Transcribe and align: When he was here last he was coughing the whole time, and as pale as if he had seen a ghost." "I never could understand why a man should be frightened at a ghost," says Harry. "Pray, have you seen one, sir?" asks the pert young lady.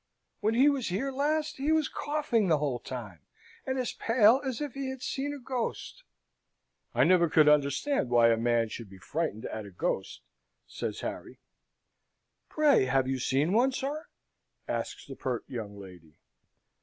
When 0.39 0.55
he 0.55 0.67
was 0.67 0.87
here 0.89 1.11
last 1.11 1.57
he 1.57 1.71
was 1.71 1.87
coughing 1.87 2.47
the 2.47 2.57
whole 2.57 2.79
time, 2.79 3.19
and 3.67 3.77
as 3.77 3.93
pale 3.93 4.41
as 4.43 4.59
if 4.59 4.73
he 4.73 4.89
had 4.89 5.03
seen 5.03 5.31
a 5.31 5.37
ghost." 5.37 6.03
"I 6.95 7.03
never 7.03 7.29
could 7.29 7.47
understand 7.47 8.09
why 8.09 8.29
a 8.29 8.35
man 8.37 8.69
should 8.69 8.89
be 8.89 8.97
frightened 8.97 9.45
at 9.45 9.67
a 9.67 9.69
ghost," 9.69 10.21
says 10.65 11.01
Harry. 11.01 11.37
"Pray, 12.49 12.85
have 12.85 13.07
you 13.07 13.19
seen 13.19 13.53
one, 13.53 13.73
sir?" 13.73 14.07
asks 14.67 15.05
the 15.05 15.15
pert 15.15 15.43
young 15.47 15.77
lady. 15.77 16.17